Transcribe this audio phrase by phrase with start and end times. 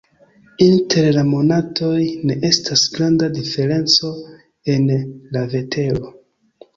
[0.67, 1.99] Inter la monatoj
[2.29, 4.09] ne estas granda diferenco
[4.77, 4.89] en
[5.37, 6.11] la vetero.